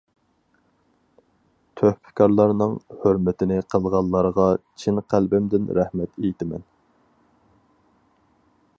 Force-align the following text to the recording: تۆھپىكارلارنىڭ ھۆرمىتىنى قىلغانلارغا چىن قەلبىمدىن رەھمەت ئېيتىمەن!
تۆھپىكارلارنىڭ 1.81 2.73
ھۆرمىتىنى 3.03 3.59
قىلغانلارغا 3.75 4.49
چىن 4.85 5.05
قەلبىمدىن 5.15 5.71
رەھمەت 5.81 6.19
ئېيتىمەن! 6.23 6.69